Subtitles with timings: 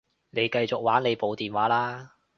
[0.31, 2.15] 你繼續玩你部電話啦